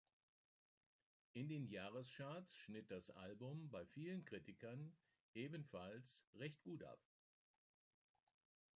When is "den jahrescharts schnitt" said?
1.47-2.89